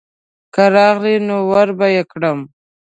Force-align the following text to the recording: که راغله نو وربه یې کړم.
که 0.53 0.63
راغله 0.75 1.13
نو 1.27 1.37
وربه 1.51 1.87
یې 1.95 2.03
کړم. 2.11 2.39